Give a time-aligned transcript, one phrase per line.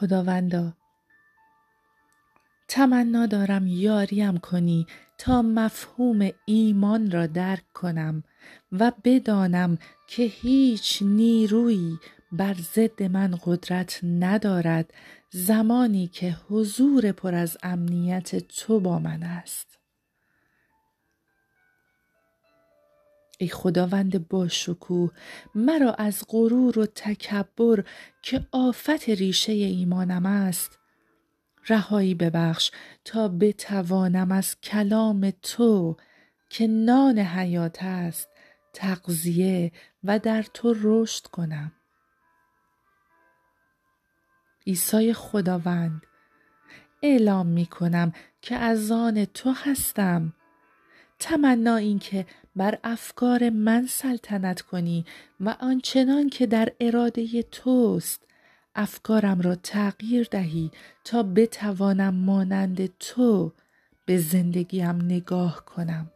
[0.00, 0.72] خداوندا.
[2.68, 4.86] تمنا دارم یاریم کنی
[5.18, 8.24] تا مفهوم ایمان را درک کنم
[8.72, 9.78] و بدانم
[10.08, 11.98] که هیچ نیرویی
[12.32, 14.94] بر ضد من قدرت ندارد
[15.30, 19.79] زمانی که حضور پر از امنیت تو با من است.
[23.42, 25.10] ای خداوند با شکوه
[25.54, 27.84] مرا از غرور و تکبر
[28.22, 30.78] که آفت ریشه ایمانم است.
[31.68, 32.70] رهایی ببخش
[33.04, 35.96] تا بتوانم از کلام تو
[36.50, 38.28] که نان حیات است
[38.72, 39.72] تغذیه
[40.04, 41.72] و در تو رشد کنم.
[44.66, 46.02] عیسی خداوند
[47.02, 50.32] اعلام می کنم که از آن تو هستم.
[51.20, 55.04] تمنا این که بر افکار من سلطنت کنی
[55.40, 58.26] و آنچنان که در اراده توست
[58.74, 60.70] افکارم را تغییر دهی
[61.04, 63.52] تا بتوانم مانند تو
[64.06, 66.10] به زندگیم نگاه کنم.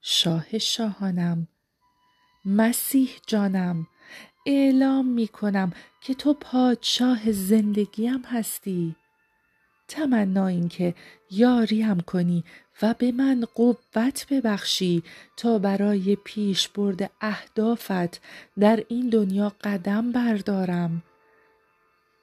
[0.00, 1.48] شاه شاهانم
[2.44, 3.86] مسیح جانم
[4.46, 8.96] اعلام می کنم که تو پادشاه زندگیم هستی.
[9.88, 10.94] تمنا این که
[11.30, 12.44] یاریم کنی
[12.82, 15.02] و به من قوت ببخشی
[15.36, 18.20] تا برای پیش برد اهدافت
[18.58, 21.02] در این دنیا قدم بردارم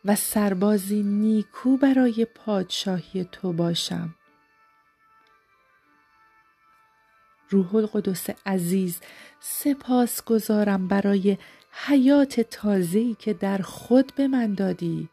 [0.05, 4.16] و سربازی نیکو برای پادشاهی تو باشم.
[7.49, 8.99] روح القدس عزیز
[9.39, 11.38] سپاس گذارم برای
[11.71, 15.09] حیات تازه‌ای که در خود به من دادی.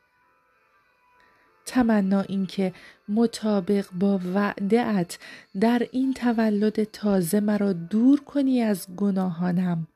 [1.73, 2.73] تمنا این که
[3.09, 5.19] مطابق با وعدهات
[5.61, 9.89] در این تولد تازه مرا دور کنی از گناهانم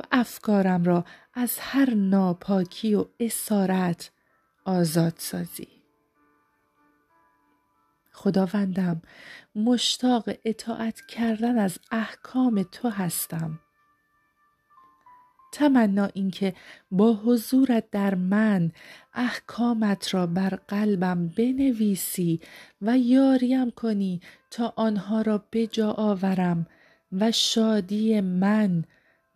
[0.00, 4.10] و افکارم را از هر ناپاکی و اسارت
[4.64, 5.68] آزاد سازی.
[8.12, 9.02] خداوندم
[9.54, 13.60] مشتاق اطاعت کردن از احکام تو هستم.
[15.52, 16.54] تمنا اینکه
[16.90, 18.72] با حضورت در من
[19.14, 22.40] احکامت را بر قلبم بنویسی
[22.82, 26.66] و یاریم کنی تا آنها را به جا آورم
[27.12, 28.84] و شادی من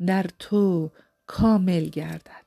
[0.06, 0.90] در تو
[1.26, 2.43] کامل گردد.